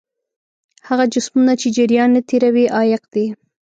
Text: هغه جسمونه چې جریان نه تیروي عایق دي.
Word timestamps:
هغه 0.87 1.05
جسمونه 1.13 1.53
چې 1.61 1.67
جریان 1.75 2.09
نه 2.15 2.21
تیروي 2.29 2.65
عایق 2.75 3.03
دي. 3.13 3.25